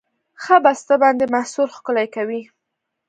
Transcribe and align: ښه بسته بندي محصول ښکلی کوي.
ښه 0.43 0.55
بسته 0.63 0.93
بندي 1.01 1.25
محصول 1.35 1.69
ښکلی 1.75 2.07
کوي. 2.15 2.41